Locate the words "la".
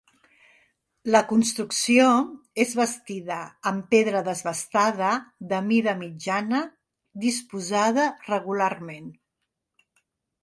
1.15-1.19